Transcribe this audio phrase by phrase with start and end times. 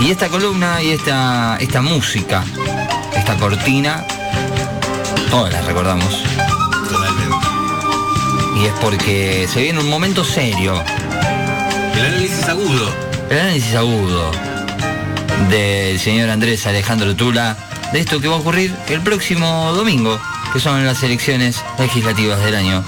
[0.00, 2.44] Y esta columna y esta, esta música,
[3.16, 4.04] esta cortina,
[5.30, 6.22] todas las recordamos.
[6.88, 7.36] Totalmente.
[8.56, 10.82] Y es porque se viene un momento serio,
[11.94, 12.92] El análisis agudo.
[13.30, 14.30] el análisis agudo
[15.50, 17.56] del señor Andrés Alejandro Tula
[17.92, 20.20] de esto que va a ocurrir el próximo domingo,
[20.52, 22.84] que son las elecciones legislativas del año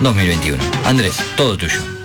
[0.00, 0.62] 2021.
[0.84, 1.99] Andrés, todo tuyo.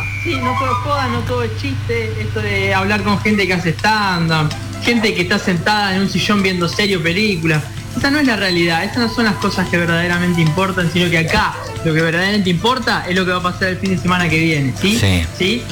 [0.00, 0.22] Joda.
[0.24, 2.12] Sí, no todo es joda, no todo es chiste.
[2.20, 4.50] Esto de hablar con gente que hace stand-up,
[4.82, 7.62] gente que está sentada en un sillón viendo serie o película.
[7.96, 11.18] Esa no es la realidad, estas no son las cosas que verdaderamente importan, sino que
[11.18, 14.28] acá lo que verdaderamente importa es lo que va a pasar el fin de semana
[14.28, 14.96] que viene, ¿sí?
[14.98, 15.24] Sí.
[15.36, 15.62] ¿Sí?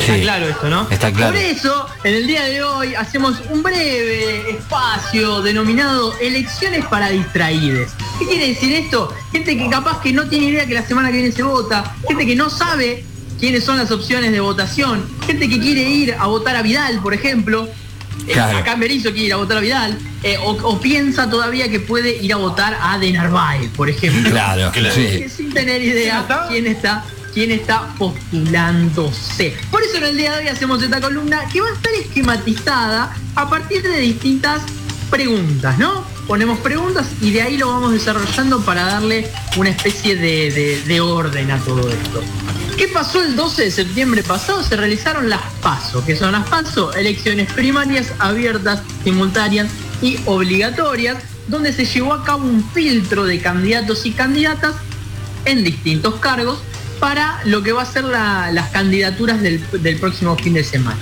[0.00, 0.20] Está Sí.
[0.22, 0.86] claro esto, ¿no?
[0.90, 1.32] Está claro.
[1.34, 7.90] Por eso, en el día de hoy hacemos un breve espacio denominado Elecciones para distraídes.
[8.18, 9.14] ¿Qué quiere decir esto?
[9.32, 12.24] Gente que capaz que no tiene idea que la semana que viene se vota, gente
[12.24, 13.04] que no sabe
[13.38, 17.14] quiénes son las opciones de votación, gente que quiere ir a votar a Vidal, por
[17.14, 17.68] ejemplo.
[18.26, 18.58] Eh, Claro.
[18.58, 21.78] Acá en Berizo quiere ir a votar a Vidal, eh, o, o piensa todavía que
[21.80, 24.28] puede ir a votar a De Narváez, por ejemplo.
[24.30, 24.94] Claro, Claro.
[24.94, 25.06] sí.
[25.20, 29.54] Que sin tener idea quién está quién está postulándose.
[29.70, 33.14] Por eso en el día de hoy hacemos esta columna que va a estar esquematizada
[33.36, 34.62] a partir de distintas
[35.10, 36.04] preguntas, ¿no?
[36.28, 39.26] Ponemos preguntas y de ahí lo vamos desarrollando para darle
[39.56, 42.22] una especie de, de- de orden a todo esto.
[42.76, 44.62] ¿Qué pasó el 12 de septiembre pasado?
[44.62, 49.68] Se realizaron las PASO, que son las PASO, elecciones primarias abiertas, simultáneas
[50.02, 51.16] y obligatorias,
[51.48, 54.74] donde se llevó a cabo un filtro de candidatos y candidatas
[55.46, 56.58] en distintos cargos
[57.00, 60.98] para lo que va a ser la- las candidaturas del próximo fin de semana.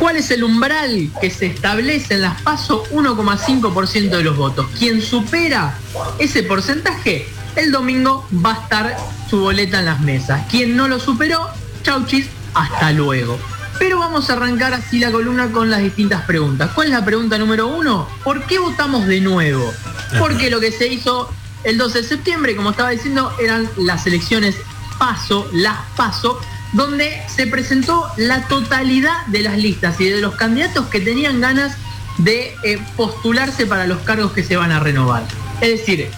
[0.00, 2.84] ¿Cuál es el umbral que se establece en las PASO?
[2.90, 4.66] 1,5% de los votos.
[4.78, 5.76] Quien supera
[6.18, 8.96] ese porcentaje, el domingo va a estar
[9.28, 10.46] su boleta en las mesas.
[10.50, 11.50] Quien no lo superó,
[11.82, 13.38] chauchis, hasta luego.
[13.78, 16.70] Pero vamos a arrancar así la columna con las distintas preguntas.
[16.74, 18.08] ¿Cuál es la pregunta número uno?
[18.24, 19.70] ¿Por qué votamos de nuevo?
[20.18, 21.30] Porque lo que se hizo
[21.62, 24.56] el 12 de septiembre, como estaba diciendo, eran las elecciones
[24.98, 26.40] PASO, las PASO,
[26.72, 31.76] donde se presentó la totalidad de las listas y de los candidatos que tenían ganas
[32.18, 35.24] de eh, postularse para los cargos que se van a renovar.
[35.60, 36.10] Es decir,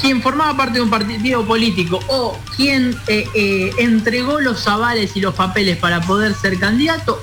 [0.00, 5.20] quien formaba parte de un partido político o quien eh, eh, entregó los avales y
[5.20, 7.22] los papeles para poder ser candidato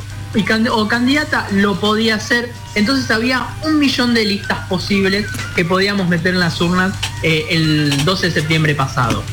[0.71, 2.53] o candidata lo podía hacer.
[2.75, 5.27] Entonces había un millón de listas posibles
[5.57, 9.25] que podíamos meter en las urnas el 12 de septiembre pasado.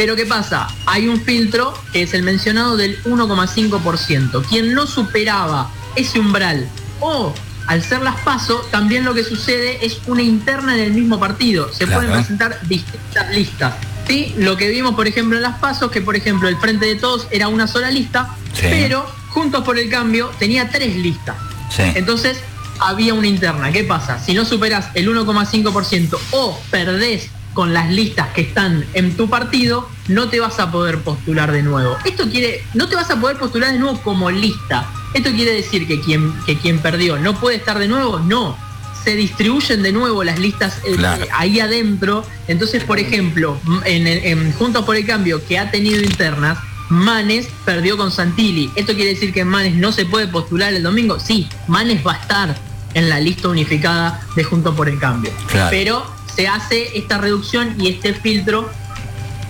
[0.00, 0.66] Pero ¿qué pasa?
[0.86, 4.42] Hay un filtro que es el mencionado del 1,5%.
[4.48, 6.66] Quien no superaba ese umbral
[7.00, 7.34] o
[7.66, 11.70] al ser las paso, también lo que sucede es una interna en el mismo partido.
[11.70, 12.00] Se Claro.
[12.00, 13.74] pueden presentar distintas listas.
[14.08, 14.34] ¿sí?
[14.38, 17.26] Lo que vimos, por ejemplo, en las pasos, que por ejemplo el Frente de Todos
[17.30, 18.62] era una sola lista, Sí.
[18.70, 21.36] pero Juntos por el Cambio tenía tres listas.
[21.76, 21.82] Sí.
[21.94, 22.38] Entonces
[22.80, 23.70] había una interna.
[23.70, 24.18] ¿Qué pasa?
[24.18, 29.88] Si no superas el 1,5% o perdés con las listas que están en tu partido,
[30.08, 31.96] no te vas a poder postular de nuevo.
[32.04, 34.88] Esto quiere, no te vas a poder postular de nuevo como lista.
[35.14, 38.56] Esto quiere decir que quien, que quien perdió no puede estar de nuevo, no.
[39.04, 41.24] Se distribuyen de nuevo las listas eh, Claro.
[41.32, 42.24] ahí adentro.
[42.48, 46.58] Entonces, por ejemplo, en, en Juntos por el Cambio, que ha tenido internas,
[46.90, 48.70] Manes perdió con Santilli.
[48.76, 51.18] ¿Esto quiere decir que Manes no se puede postular el domingo?
[51.18, 52.56] Sí, Manes va a estar
[52.94, 55.30] en la lista unificada de Juntos por el Cambio.
[55.48, 55.68] Claro.
[55.70, 58.70] Pero se hace esta reducción y este filtro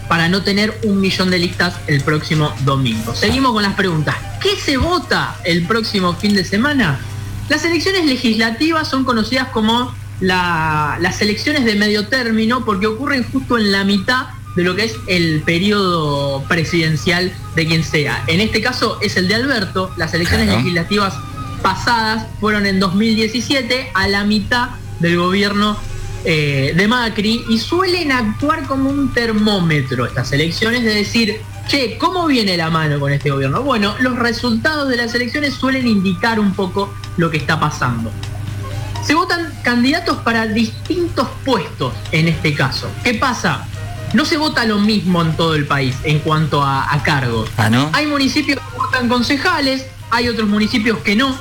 [0.09, 3.15] para no tener un millón de listas el próximo domingo.
[3.15, 4.17] Seguimos con las preguntas.
[4.43, 6.99] ¿Qué se vota el próximo fin de semana?
[7.49, 13.57] Las elecciones legislativas son conocidas como la- las elecciones de medio término porque ocurren justo
[13.57, 14.27] en la mitad
[14.57, 18.25] de lo que es el periodo presidencial de quien sea.
[18.27, 19.93] En este caso es el de Alberto.
[19.97, 20.59] Las elecciones Claro.
[20.61, 21.15] legislativas
[21.63, 25.79] pasadas fueron en 2017 a la mitad del gobierno
[26.25, 32.27] eh, de Macri y suelen actuar como un termómetro estas elecciones de decir, che, ¿cómo
[32.27, 33.63] viene la mano con este gobierno?
[33.63, 38.11] Bueno, los resultados de las elecciones suelen indicar un poco lo que está pasando.
[39.05, 42.91] Se votan candidatos para distintos puestos en este caso.
[43.03, 43.67] ¿Qué pasa?
[44.13, 47.49] No se vota lo mismo en todo el país en cuanto a, a cargos.
[47.57, 47.89] Ah, ¿no?
[47.95, 51.35] Hay municipios que votan concejales, hay otros municipios que no.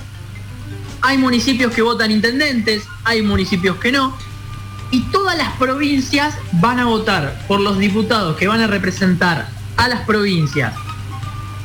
[1.01, 4.15] Hay municipios que votan intendentes, hay municipios que no.
[4.91, 9.47] Y todas las provincias van a votar por los diputados que van a representar
[9.77, 10.73] a las provincias,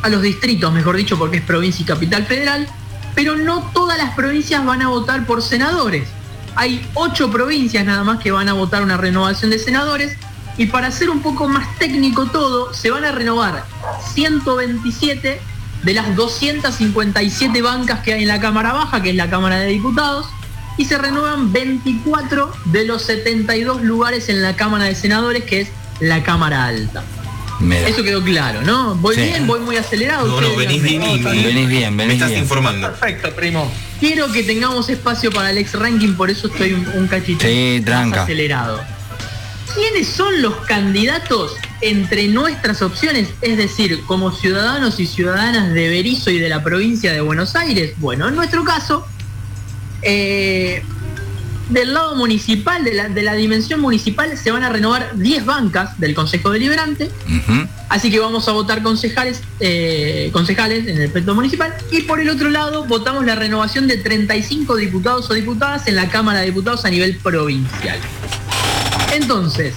[0.03, 2.69] a los distritos, mejor dicho, porque es provincia y capital federal,
[3.15, 6.09] pero no todas las provincias van a votar por senadores.
[6.57, 10.17] Hay ocho provincias nada más que van a votar una renovación de senadores
[10.57, 13.65] y para hacer un poco más técnico todo, se van a renovar
[14.13, 15.41] 127
[15.83, 19.67] de las 257 bancas que hay en la Cámara Baja, que es la Cámara de
[19.67, 20.27] Diputados,
[20.77, 25.69] y se renuevan 24 de los 72 lugares en la Cámara de Senadores, que es
[26.01, 27.03] la Cámara Alta.
[27.87, 28.97] Eso quedó claro, ¿no?
[28.97, 30.27] Voy bien, voy muy acelerado.
[30.27, 32.43] No, no, venís bien, venís bien, venís me estás bien.
[32.43, 32.89] informando.
[32.91, 33.71] Perfecto, primo.
[34.01, 37.77] Quiero que tengamos espacio para el ex ranking, por eso estoy un, un cachito Sí,
[37.79, 38.23] más tranca.
[38.25, 38.81] acelerado.
[39.75, 43.29] ¿Quiénes son los candidatos entre nuestras opciones?
[43.41, 47.93] Es decir, como ciudadanos y ciudadanas de Berizo y de la provincia de Buenos Aires.
[47.99, 49.07] Bueno, en nuestro caso,
[50.05, 50.83] eh,
[51.71, 55.99] del lado municipal, de la, de la dimensión municipal, se van a renovar 10 bancas
[55.99, 57.11] del Consejo Deliberante.
[57.89, 61.75] Así que vamos a votar concejales, eh, concejales en el pleito municipal.
[61.91, 66.09] Y por el otro lado, votamos la renovación de 35 diputados o diputadas en la
[66.09, 67.99] Cámara de Diputados a nivel provincial.
[69.13, 69.75] Entonces,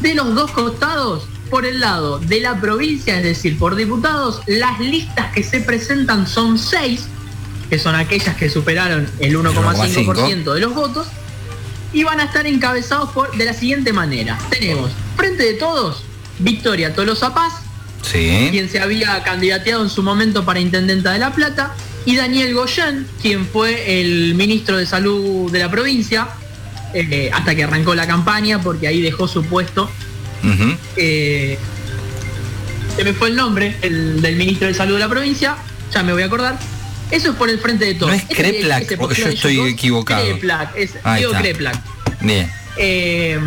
[0.00, 4.80] de los dos costados, por el lado de la provincia, es decir, por diputados, las
[4.80, 7.06] listas que se presentan son seis,
[7.74, 11.08] que son aquellas que superaron el 1,5% de los votos,
[11.92, 14.38] y van a estar encabezados por, de la siguiente manera.
[14.48, 16.04] Tenemos, frente de todos,
[16.38, 17.52] Victoria Tolosa Paz,
[18.02, 18.46] Sí.
[18.52, 21.74] quien se había candidateado en su momento para Intendenta de La Plata,
[22.06, 26.28] y Daniel Goyan, quien fue el ministro de Salud de la provincia,
[26.94, 29.90] eh, hasta que arrancó la campaña, porque ahí dejó su puesto.
[30.96, 31.58] Eh,
[32.94, 35.56] se me fue el nombre el, del ministro de Salud de la provincia,
[35.92, 36.56] ya me voy a acordar.
[37.10, 38.12] Eso es por el frente de todos.
[38.12, 39.68] ¿No es Kreplak ese o postula yo estoy dos.
[39.68, 40.24] equivocado?
[40.24, 41.42] Kreplak, es Ahí Diego está.
[41.42, 41.82] Kreplak.
[42.20, 42.50] Bien.
[42.76, 43.38] Eh,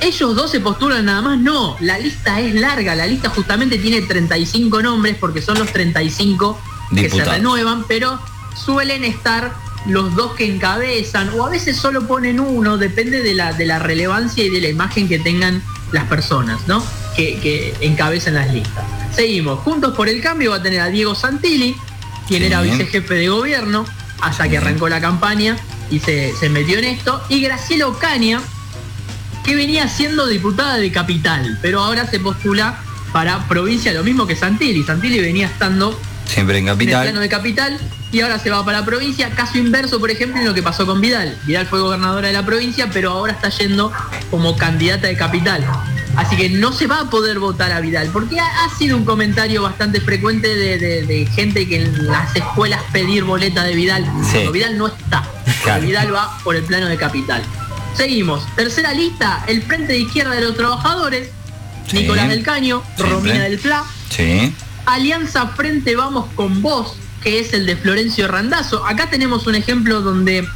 [0.00, 4.02] ellos dos se postulan nada más, no, la lista es larga, la lista justamente tiene
[4.02, 7.24] 35 nombres porque son los 35 que Diputados.
[7.28, 8.20] se renuevan, pero
[8.54, 9.52] suelen estar
[9.86, 13.78] los dos que encabezan o a veces solo ponen uno, depende de la, de la
[13.78, 15.62] relevancia y de la imagen que tengan
[15.92, 16.84] las personas, ¿no?
[17.16, 18.84] Que, que encabezan las listas.
[19.14, 21.74] Seguimos, Juntos por el Cambio va a tener a Diego Santilli,
[22.28, 23.84] quien era vicejefe de gobierno,
[24.20, 25.56] hasta que arrancó la campaña
[25.90, 28.40] y se, se metió en esto, y Graciela Ocaña,
[29.44, 32.78] que venía siendo diputada de Capital, pero ahora se postula
[33.12, 34.82] para provincia, lo mismo que Santilli.
[34.82, 37.20] Santilli venía estando Siempre en en el plano capital.
[37.20, 37.80] de Capital
[38.12, 39.30] y ahora se va para provincia.
[39.30, 41.38] Caso inverso, por ejemplo, en lo que pasó con Vidal.
[41.46, 43.92] Vidal fue gobernadora de la provincia, pero ahora está yendo
[44.30, 45.64] como candidata de Capital.
[46.16, 49.04] Así que no se va a poder votar a Vidal, porque ha, ha sido un
[49.04, 54.04] comentario bastante frecuente de, de- de gente que en las escuelas pedir boleta de Vidal.
[54.32, 54.48] Sí.
[54.52, 55.22] Vidal no está.
[55.62, 55.82] Claro.
[55.82, 57.42] Vidal va por el plano de Capital.
[57.96, 58.46] Seguimos.
[58.54, 61.30] Tercera lista, el Frente de Izquierda de los Trabajadores.
[61.88, 61.98] Sí.
[61.98, 62.82] Nicolás del Caño.
[62.98, 63.82] Romina del Pla.
[64.10, 64.54] Sí.
[64.86, 68.86] Alianza Frente Vamos con Vos, que es el de Florencio Randazzo.
[68.86, 70.46] Acá tenemos un ejemplo donde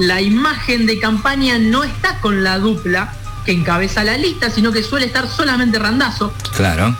[0.00, 3.14] la imagen de campaña no está con la dupla
[3.48, 6.94] que encabeza la lista, sino que suele estar solamente Randazzo, Claro.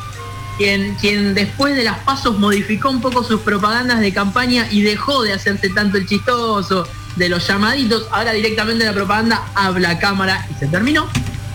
[0.57, 5.23] quien, quien después de las pasos modificó un poco sus propagandas de campaña y dejó
[5.25, 8.07] de hacerse tanto el chistoso de los llamaditos.
[8.13, 11.07] Ahora directamente la propaganda habla a cámara y se terminó.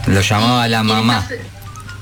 [0.06, 1.18] Lo llamaba la mamá.
[1.18, 1.42] hace-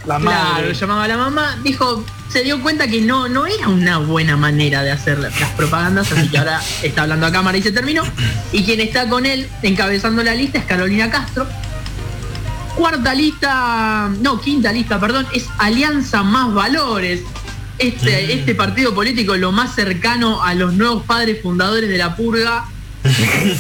[0.03, 4.35] Claro, lo llamaba la mamá, dijo, se dio cuenta que no, no era una buena
[4.35, 7.71] manera de hacer las las propagandas, así que ahora está hablando a cámara y se
[7.71, 8.03] terminó.
[8.51, 11.47] Y quien está con él encabezando la lista es Carolina Castro.
[12.75, 17.21] Cuarta lista, no, quinta lista, perdón, es Alianza Más Valores.
[17.77, 22.65] Este, este partido político lo más cercano a los nuevos padres fundadores de la purga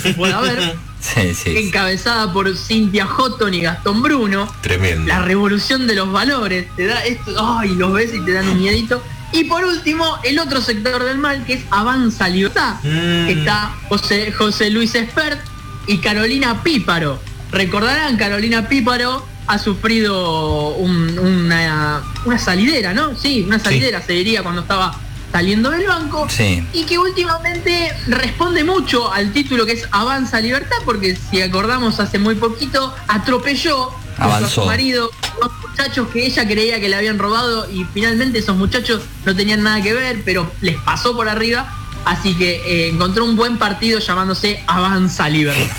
[0.03, 1.57] que pueda haber, Sí, sí.
[1.57, 5.07] encabezada por Cintia Houghton y Gastón Bruno Tremendo.
[5.07, 8.59] la revolución de los valores, te da esto, ay, los ves y te dan un
[8.59, 9.01] miedito.
[9.33, 13.25] Y por último, el otro sector del mal, que es Avanza Libertad, Mm.
[13.25, 15.39] que está José, José Luis Espert
[15.87, 17.19] y Carolina Píparo.
[17.51, 23.15] Recordarán, Carolina Píparo ha sufrido un- una, una salidera, ¿no?
[23.17, 24.97] Sí, una salidera se diría cuando estaba
[25.31, 26.27] saliendo del banco.
[26.29, 26.65] Sí.
[26.73, 32.19] Y que últimamente responde mucho al título que es Avanza Libertad, porque si acordamos hace
[32.19, 35.09] muy poquito, atropelló a su marido
[35.41, 39.63] dos muchachos que ella creía que le habían robado y finalmente esos muchachos no tenían
[39.63, 41.73] nada que ver, pero les pasó por arriba.
[42.05, 45.75] Así que eh, encontró un buen partido llamándose Avanza Libertad.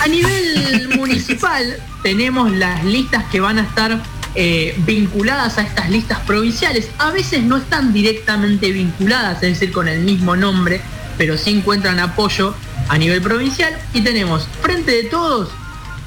[0.00, 4.02] A nivel municipal tenemos las listas que van a estar
[4.34, 6.88] eh, vinculadas a estas listas provinciales.
[6.98, 10.80] A veces no están directamente vinculadas, es decir, con el mismo nombre,
[11.18, 12.54] pero sí encuentran apoyo
[12.88, 13.76] a nivel provincial.
[13.92, 15.50] Y tenemos Frente de Todos,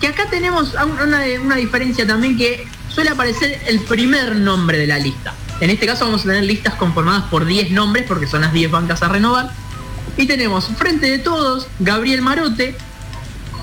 [0.01, 0.73] que acá tenemos
[1.03, 5.35] una diferencia también que suele aparecer el primer nombre de la lista.
[5.59, 8.71] En este caso vamos a tener listas conformadas por 10 nombres, porque son las 10
[8.71, 9.51] bancas a renovar.
[10.17, 12.75] Y tenemos Frente de Todos, Gabriel Marote,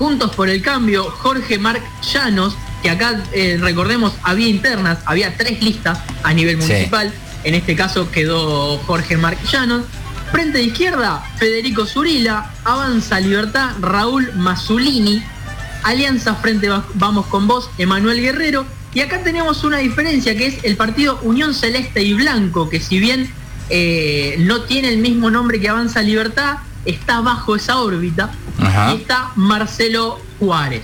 [0.01, 5.61] Juntos por el Cambio, Jorge Marc Llanos, que acá eh, recordemos había internas, había tres
[5.61, 6.67] listas a nivel Sí.
[6.67, 9.83] municipal, en este caso quedó Jorge Marquillanos.
[10.31, 15.21] Frente de izquierda, Federico Zurila, Avanza Libertad, Raúl Mazzulini,
[15.83, 18.65] Alianza Frente Vamos con Vos, Emanuel Guerrero.
[18.95, 22.97] Y acá tenemos una diferencia que es el partido Unión Celeste y Blanco, que si
[22.97, 23.29] bien
[23.69, 28.31] eh, no tiene el mismo nombre que Avanza Libertad, está bajo esa órbita.
[28.59, 30.83] Y está Marcelo Juárez.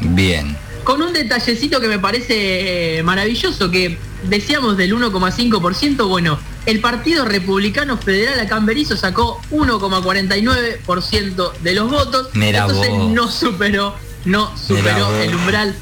[0.00, 0.56] Bien.
[0.84, 7.24] Con un detallecito que me parece eh, maravilloso, que decíamos del 1,5%, bueno, el Partido
[7.24, 12.28] Republicano Federal acá en Berizo sacó 1,49% de los votos.
[12.34, 15.74] entonces no superó, no superó el umbral.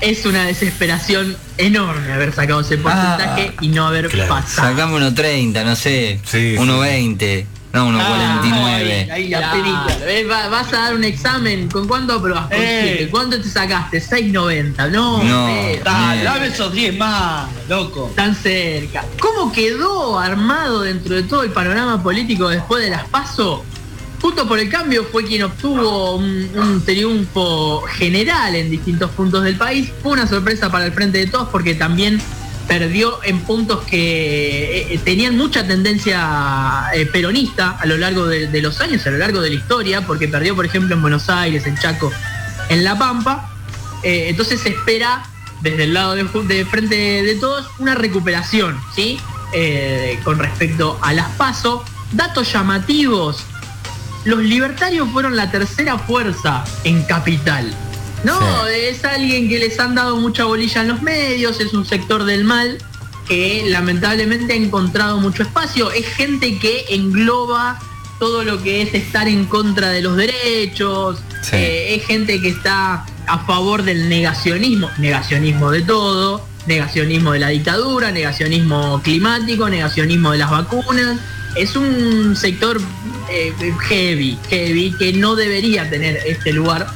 [0.00, 4.70] Es una desesperación enorme haber sacado ese porcentaje ah, y no haber pasado.
[4.70, 7.46] Sacamos 1,30, no sé, 1,20.
[7.72, 8.00] No, 1,49.
[8.00, 8.80] Ah,
[9.14, 11.68] ahí, vas a dar un examen.
[11.68, 13.04] ¿Con cuánto aprobaste?
[13.04, 13.08] Eh.
[13.10, 14.02] ¿Cuánto te sacaste?
[14.02, 14.90] 6,90.
[14.90, 15.48] No, no
[15.84, 18.12] dame esos 10 más, loco.
[18.14, 19.04] Tan cerca.
[19.20, 23.64] ¿Cómo quedó armado dentro de todo el panorama político después de las PASO?
[24.20, 29.92] Junto por el Cambio fue quien obtuvo un, triunfo general en distintos puntos del país.
[30.02, 32.20] Fue una sorpresa para el Frente de Todos porque también
[32.66, 38.62] perdió en puntos que eh, eh, tenían mucha tendencia eh, peronista a lo largo de,
[38.62, 41.66] los años, a lo largo de la historia, porque perdió, por ejemplo, en Buenos Aires,
[41.66, 42.12] en Chaco,
[42.68, 43.50] en La Pampa.
[44.02, 45.22] entonces se espera
[45.60, 46.24] desde el lado de,
[46.66, 49.18] frente de todos una recuperación, ¿sí?
[50.24, 51.82] con respecto a las pasos.
[52.12, 53.44] Datos llamativos.
[54.24, 57.72] Los libertarios fueron la tercera fuerza en capital.
[58.24, 62.24] No, es alguien que les han dado mucha bolilla en los medios, es un sector
[62.24, 62.78] del mal
[63.28, 65.90] que lamentablemente ha encontrado mucho espacio.
[65.90, 67.78] Es gente que engloba
[68.18, 73.04] todo lo que es estar en contra de los derechos, eh, es gente que está
[73.26, 80.38] a favor del negacionismo, negacionismo de todo, negacionismo de la dictadura, negacionismo climático, negacionismo de
[80.38, 81.18] las vacunas.
[81.56, 82.80] Es un sector
[83.30, 83.52] eh,
[83.88, 86.86] heavy, heavy, que no debería tener este lugar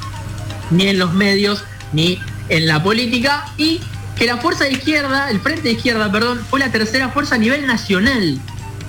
[0.70, 3.80] ni en los medios, ni en la política, y
[4.16, 7.38] que la fuerza de izquierda, el frente de izquierda, perdón, fue la tercera fuerza a
[7.38, 8.38] nivel nacional,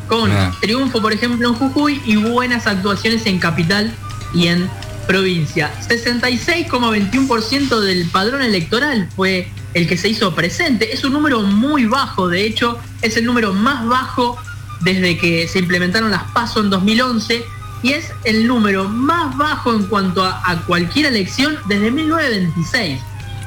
[0.08, 0.56] con ah.
[0.60, 3.94] triunfo, por ejemplo, en Jujuy y buenas actuaciones en capital
[4.34, 4.70] y en
[5.08, 5.72] provincia.
[5.88, 10.94] 66,21% del padrón electoral fue el que se hizo presente.
[10.94, 14.38] Es un número muy bajo, de hecho, es el número más bajo
[14.82, 17.44] desde que se implementaron las PASO en 2011
[17.82, 23.00] y es el número más bajo en cuanto a, cualquier elección desde 1926.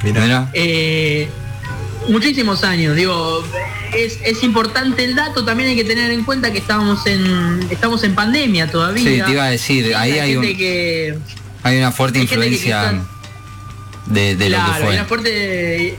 [0.04, 0.50] Mira.
[0.52, 1.28] Eh,
[2.08, 3.44] muchísimos años, digo,
[3.94, 8.14] es, importante el dato, también hay que tener en cuenta que estábamos en estamos en
[8.14, 9.02] pandemia todavía.
[9.02, 11.18] Sí, te iba a decir, ahí hay,
[11.62, 13.02] hay una fuerte influencia
[14.06, 14.94] de, lo que fue.
[14.94, 15.98] Una fuerte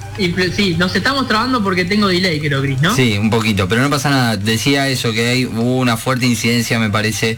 [0.56, 2.96] sí, nos estamos trabando porque tengo delay, creo, Gris, ¿no?
[2.96, 4.38] Sí, un poquito, pero no pasa nada.
[4.38, 7.38] Decía eso, que hay, hubo una fuerte incidencia, me parece,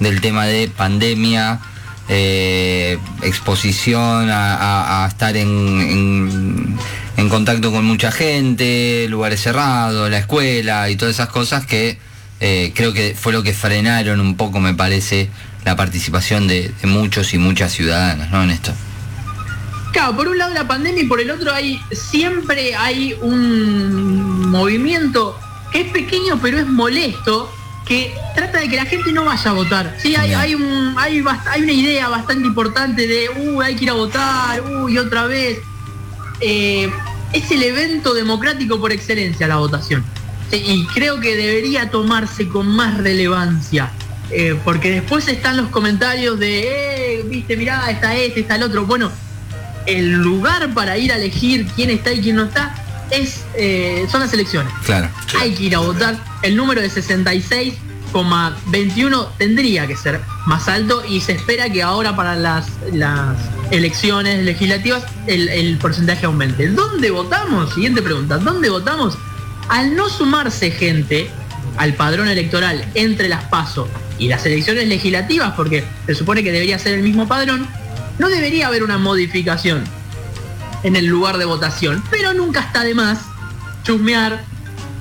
[0.00, 1.60] del tema de pandemia,
[2.08, 6.78] eh, exposición a, estar en,
[7.16, 11.98] en, contacto con mucha gente, lugares cerrados, la escuela y todas esas cosas que
[12.40, 15.30] eh, creo que fue lo que frenaron un poco, me parece,
[15.64, 18.42] la participación de, muchos y muchas ciudadanas ¿no?
[18.42, 18.72] en esto.
[19.92, 25.38] Claro, por un lado la pandemia y por el otro hay siempre hay un movimiento
[25.70, 27.50] que es pequeño pero es molesto
[27.86, 29.94] que trata de que la gente no vaya a votar.
[29.98, 33.90] Sí, hay, hay, un, hay, hay, una idea bastante importante de, uy, hay que ir
[33.90, 35.58] a votar, uy, otra vez.
[36.40, 36.90] Eh,
[37.32, 40.04] es el evento democrático por excelencia la votación.
[40.52, 43.90] y creo que debería tomarse con más relevancia.
[44.30, 48.86] Eh, porque después están los comentarios de, eh, viste, mirá, está este, está el otro.
[48.86, 49.12] Bueno,
[49.86, 52.74] el lugar para ir a elegir quién está y quién no está
[53.10, 54.72] es, eh, son las elecciones.
[54.84, 55.10] Claro.
[55.40, 56.16] Hay que ir a votar.
[56.42, 62.36] El número de 66,21 tendría que ser más alto y se espera que ahora para
[62.36, 63.36] las, las
[63.70, 66.68] elecciones legislativas el, porcentaje aumente.
[66.68, 67.74] ¿Dónde votamos?
[67.74, 68.38] Siguiente pregunta.
[68.38, 69.18] ¿Dónde votamos?
[69.68, 71.28] Al no sumarse gente
[71.76, 76.78] al padrón electoral entre las PASO y las elecciones legislativas, porque se supone que debería
[76.78, 77.66] ser el mismo padrón,
[78.18, 79.82] no debería haber una modificación
[80.84, 82.04] en el lugar de votación.
[82.10, 83.18] Pero nunca está de más
[83.82, 84.44] chusmear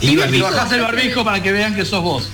[0.00, 2.28] Y, bajás el barbijo para que vean que sos vos.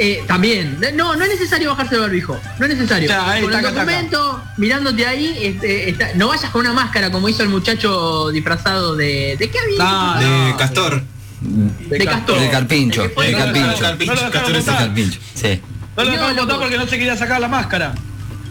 [0.00, 3.08] Eh, también, no, no es necesario bajarse el barbijo, no es necesario.
[3.08, 3.84] Ya, ahí, con el taca, taca.
[3.84, 8.94] documento, mirándote ahí, este, está- no vayas con una máscara como hizo el muchacho disfrazado
[8.94, 9.36] de.
[9.38, 9.78] ¿De qué había?
[9.78, 10.56] No, De no.
[10.56, 11.02] Castor.
[11.40, 12.38] de Castor.
[12.40, 13.78] De Carpincho, El de no, Carpincho.
[13.80, 14.72] Carpincho, No Castor es De.
[14.72, 15.60] Carpincho, sí.
[15.96, 17.92] No lo dejaron votar porque no se quería sacar la máscara.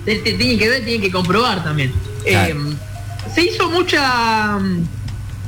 [0.03, 1.93] Te- te- tienen que ver, tienen que comprobar también.
[2.25, 2.55] Claro.
[2.71, 2.75] Eh,
[3.33, 4.57] se hizo mucha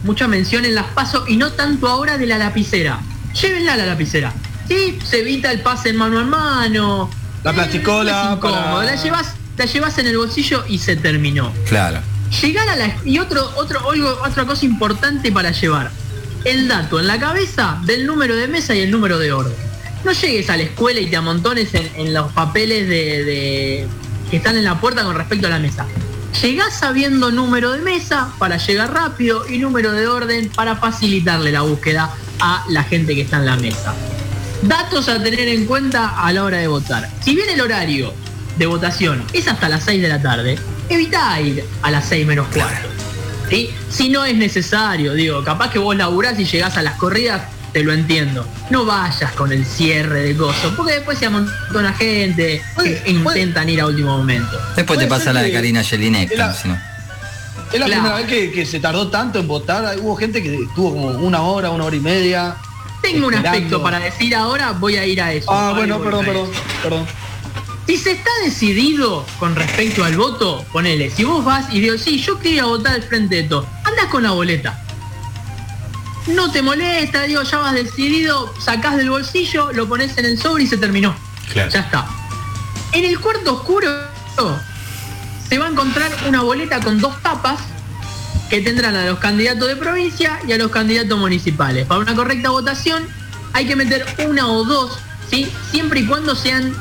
[0.03, 2.99] mucha mención en las pasos y no tanto ahora de la lapicera.
[3.41, 4.31] Llévenla la lapicera.
[4.69, 7.09] Sí, se evita el pase en mano a mano.
[7.43, 11.51] La plasticola no para- La llevas, la llevas en el bolsillo y se terminó.
[11.67, 11.99] Claro.
[12.41, 15.89] Llegar a la y otro, otro, algo- otra cosa importante para llevar.
[16.45, 19.53] El dato en la cabeza del número de mesa y el número de orden.
[20.05, 23.87] No llegues a la escuela y te amontones en, en los papeles de, de-
[24.29, 25.85] que están en la puerta con respecto a la mesa.
[26.41, 31.61] Llegás sabiendo número de mesa para llegar rápido y número de orden para facilitarle la
[31.61, 33.93] búsqueda a la gente que está en la mesa.
[34.61, 37.09] Datos a tener en cuenta a la hora de votar.
[37.23, 38.13] Si bien el horario
[38.57, 40.57] de votación es hasta las 6 de la tarde,
[40.89, 42.89] evita ir a las 6 menos cuarto.
[43.49, 43.69] ¿sí?
[43.89, 47.83] Si no es necesario, digo, capaz que vos laburás y llegás a las corridas, te
[47.83, 48.45] lo entiendo.
[48.69, 53.69] No vayas con el cierre de gozo, porque después se amontona gente Puede- que intentan
[53.69, 54.59] ir a último momento.
[54.75, 56.31] Después te pasa la de Karina Jelinek.
[56.31, 56.53] Es la
[57.85, 57.91] Claro.
[58.01, 59.95] primera vez que, que se tardó tanto en votar.
[60.01, 62.55] Hubo gente que estuvo como una hora, una hora y media.
[63.11, 65.51] Tengo un aspecto para decir ahora, voy a ir a eso.
[65.51, 66.49] Ah, bueno, perdón, perdón,
[66.83, 67.07] perdón.
[67.87, 72.19] Si se está decidido con respecto al voto, ponele, si vos vas y digo, sí,
[72.19, 74.83] yo quería votar al frente de todo, andás con la boleta.
[76.27, 80.65] No te molesta, digo, ya vas decidido, sacás del bolsillo, lo pones en el sobre
[80.65, 81.15] y se terminó.
[81.51, 81.71] Claro.
[81.71, 82.05] Ya está.
[82.91, 83.89] En el cuarto oscuro
[85.47, 87.59] se va a encontrar una boleta con dos tapas
[88.49, 91.85] que tendrán a los candidatos de provincia y a los candidatos municipales.
[91.85, 93.03] Para una correcta votación
[93.53, 94.97] hay que meter una o dos,
[95.29, 95.51] ¿sí?
[95.71, 96.73] Siempre y cuando sean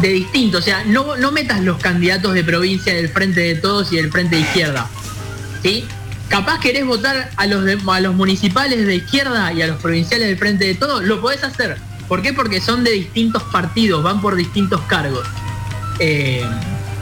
[0.00, 0.58] de distinto.
[0.58, 4.10] O sea, no, no metas los candidatos de provincia del frente de todos y del
[4.10, 4.88] frente de izquierda.
[5.62, 5.84] ¿Sí?
[6.28, 10.38] Capaz querés votar a los, a los municipales de izquierda y a los provinciales del
[10.38, 11.76] frente de todos, lo podés hacer.
[12.08, 12.32] ¿Por qué?
[12.32, 15.26] Porque son de distintos partidos, van por distintos cargos.
[15.98, 16.42] Eh,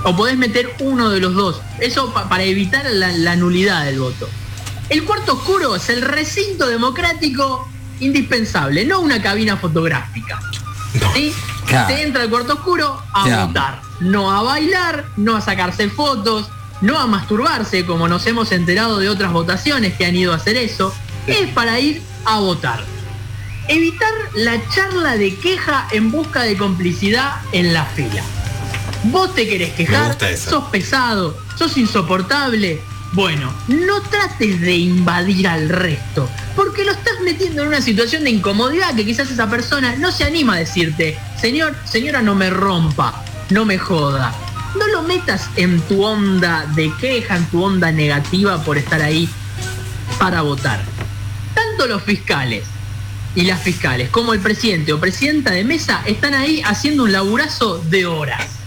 [0.05, 1.61] o podés meter uno de los dos.
[1.81, 4.29] Eso pa- para evitar la, la nulidad del voto.
[4.89, 7.69] El cuarto oscuro es el recinto democrático
[8.01, 10.41] indispensable, no una cabina fotográfica.
[11.15, 11.33] ¿Sí?
[11.67, 11.95] Claro.
[11.95, 13.81] Se entra al cuarto oscuro a votar.
[14.01, 16.49] No a bailar, no a sacarse fotos,
[16.81, 20.57] no a masturbarse, como nos hemos enterado de otras votaciones que han ido a hacer
[20.57, 20.93] eso.
[21.27, 22.83] Es para ir a votar.
[23.69, 28.23] Evitar la charla de queja en busca de complicidad en la fila.
[29.05, 32.81] Vos te querés quejar, sos pesado, sos insoportable.
[33.13, 38.31] Bueno, no trates de invadir al resto, porque lo estás metiendo en una situación de
[38.31, 43.25] incomodidad que quizás esa persona no se anima a decirte, señor, señora, no me rompa,
[43.49, 44.35] no me joda.
[44.79, 49.29] No lo metas en tu onda de queja, en tu onda negativa por estar ahí
[50.19, 50.81] para votar.
[51.55, 52.65] Tanto los fiscales
[53.35, 57.79] y las fiscales como el presidente o presidenta de mesa están ahí haciendo un laburazo
[57.79, 58.60] de horas.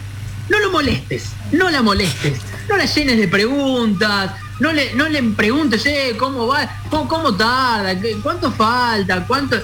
[0.49, 5.23] No lo molestes, no la molestes, no la llenes de preguntas, no le, no le
[5.23, 6.69] preguntes, eh, ¿cómo va?
[6.89, 7.99] ¿Cómo, cómo tarda?
[7.99, 9.25] ¿Qué- ¿Cuánto falta?
[9.25, 9.58] ¿Cuánto?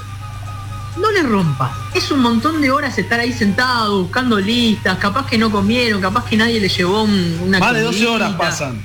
[0.97, 1.71] No le rompas.
[1.93, 6.25] Es un montón de horas estar ahí sentado, buscando listas, capaz que no comieron, capaz
[6.25, 8.81] que nadie le llevó un- una Más de 12 horas pasan.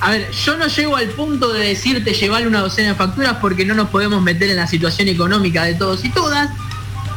[0.00, 3.64] A ver, yo no llego al punto de decirte llevarle una docena de facturas porque
[3.64, 6.50] no nos podemos meter en la situación económica de todos y todas,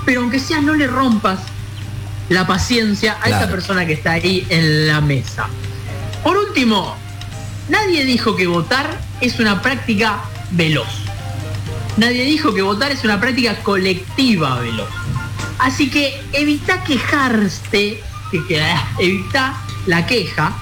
[0.06, 1.40] pero aunque sea no le rompas
[2.30, 5.48] la paciencia a esa persona que está ahí en la mesa.
[6.24, 6.96] Por último,
[7.70, 10.20] nadie dijo que votar es una práctica
[10.52, 10.88] veloz.
[11.98, 14.90] Nadie dijo que votar es una práctica colectiva veloz.
[15.60, 18.66] Así que evita quejarte, que,
[19.00, 20.56] evita la queja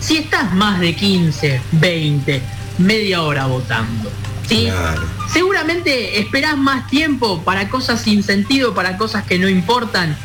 [0.00, 2.42] si estás más de 15, 20,
[2.78, 4.10] media hora votando.
[4.48, 4.66] ¿sí?
[4.70, 5.02] Claro.
[5.32, 10.16] Seguramente esperás más tiempo para cosas sin sentido, para cosas que no importan.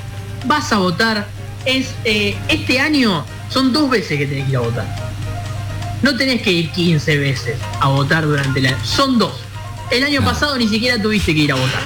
[0.46, 1.28] Vas a votar.
[1.66, 4.86] Es, eh, este año son dos veces que tenés que ir a votar.
[6.02, 8.78] No tenés que ir 15 veces a votar durante el año.
[8.86, 9.34] Son dos.
[9.92, 10.26] El año Ah.
[10.26, 11.82] pasado ni siquiera tuviste que ir a votar.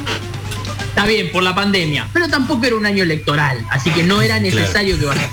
[0.90, 4.40] Está bien, por la pandemia, pero tampoco era un año electoral, así que no era
[4.40, 5.30] necesario que vayas.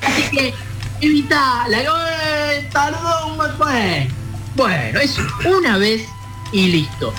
[0.00, 0.54] Así que
[1.00, 3.36] evita la ¡Eh, tardó!
[4.56, 6.02] Bueno, es una vez
[6.52, 7.12] y listo.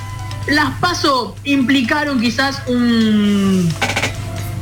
[0.48, 3.70] Las paso implicaron quizás un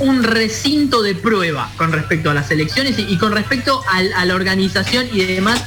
[0.02, 5.08] un recinto de prueba con respecto a las elecciones y, con respecto a la organización
[5.14, 5.64] y demás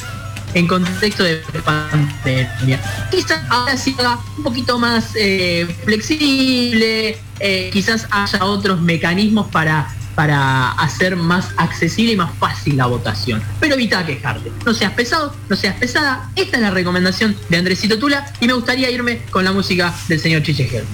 [0.55, 2.81] en contexto de pandemia.
[3.11, 10.71] Quizás ahora haga un poquito más eh, flexible, eh, quizás haya otros mecanismos para para
[10.73, 13.43] hacer más accesible y más fácil la votación.
[13.59, 14.53] Pero evita quejarte.
[14.65, 16.31] No seas pesado, no seas pesada.
[16.37, 20.21] Esta es la recomendación de Andresito Tula y me gustaría irme con la música del
[20.21, 20.85] señor Chiche.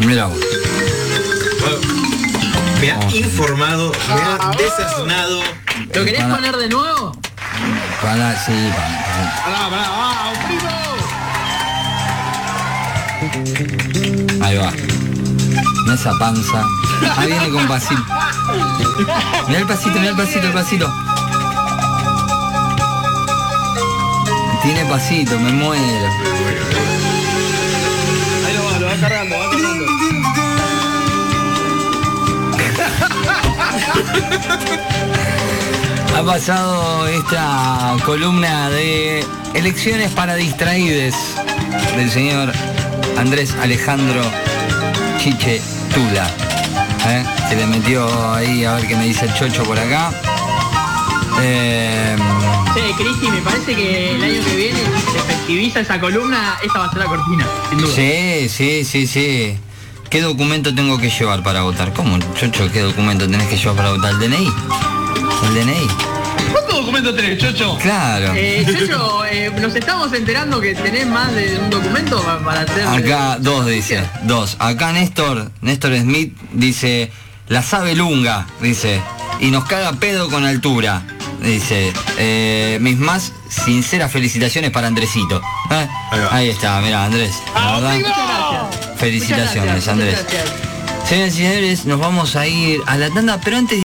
[0.00, 0.38] Mira vos.
[2.84, 5.40] Me ha informado, me ha desasnado.
[5.94, 7.16] ¿Lo querés Para- poner de nuevo?
[8.02, 10.34] Para, sí, para.
[10.46, 10.68] Primo.
[14.44, 14.70] Ahí va.
[14.70, 16.62] Mira esa panza.
[17.16, 18.02] Ah, viene con pasito.
[19.48, 20.92] Mira el pasito, mira el pasito, el pasito.
[24.62, 25.82] Tiene pasito, me muero.
[28.46, 29.84] Ahí lo va, lo va cargando, va cargando.
[36.16, 41.14] Ha pasado esta columna de elecciones para distraídes
[41.96, 42.52] del señor
[43.18, 44.22] Andrés Alejandro
[45.18, 45.60] Chiche
[45.92, 46.26] Tula.
[47.08, 47.24] ¿Eh?
[47.48, 50.10] Se le metió ahí a ver qué me dice el chocho por acá.
[51.42, 52.16] Eh,
[52.74, 54.78] Che, Cristi, me parece que el año que viene,
[55.12, 57.94] se efectiviza esa columna, esta va a ser la cortina, sin duda.
[57.94, 59.56] sí, sí, sí, sí.
[60.14, 61.92] ¿Qué documento tengo que llevar para votar?
[61.92, 62.70] ¿Cómo, chocho?
[62.70, 64.12] ¿Qué documento tenés que llevar para votar?
[64.12, 64.46] ¿El DNI?
[65.48, 65.88] ¿El DNI?
[66.52, 67.76] ¿Cuántos documentos tenés, Chocho?
[67.82, 68.32] Claro.
[68.36, 72.86] Eh, Chocho, eh, nos estamos enterando que tenés más de un documento pa- para hacer...
[72.86, 74.56] Acá dos dice, dos.
[74.60, 77.10] Acá Néstor, Néstor Smith dice,
[77.48, 79.02] la sabe lunga, dice,
[79.40, 81.02] y nos caga pedo con altura.
[81.42, 85.42] Dice, eh, mis más sinceras felicitaciones para Andresito.
[86.30, 87.34] Ahí está, mira Andrés.
[87.54, 90.24] la verdad, felicitaciones, gracias, Andrés.
[91.08, 93.72] Señoras y señores, nos vamos a ir a la tanda, pero antes